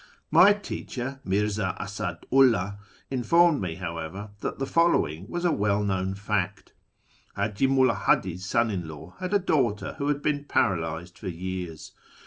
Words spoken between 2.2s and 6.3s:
'llali, informed me, however, that the following was a well known